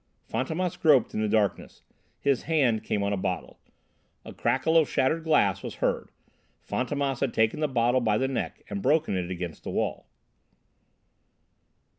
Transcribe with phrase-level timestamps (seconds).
[0.27, 1.83] Fantômas groped in the darkness.
[2.19, 3.59] His hand came on a bottle.
[4.25, 6.09] A crackle of shattered glass was heard,
[6.67, 10.07] Fantômas had taken the bottle by the neck and broken it against the wall.